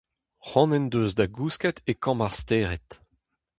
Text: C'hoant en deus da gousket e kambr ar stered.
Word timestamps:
C'hoant 0.47 0.75
en 0.77 0.85
deus 0.91 1.13
da 1.17 1.25
gousket 1.35 1.77
e 1.91 1.93
kambr 2.03 2.25
ar 2.27 2.33
stered. 2.41 2.87